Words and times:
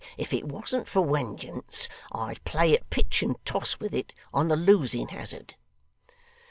If 0.17 0.33
it 0.33 0.45
wasn't 0.45 0.87
for 0.87 1.03
wengeance, 1.05 1.87
I'd 2.11 2.43
play 2.43 2.73
at 2.75 2.89
pitch 2.89 3.21
and 3.21 3.35
toss 3.45 3.79
with 3.79 3.93
it 3.93 4.13
on 4.33 4.47
the 4.47 4.55
losing 4.55 5.09
hazard. 5.09 5.53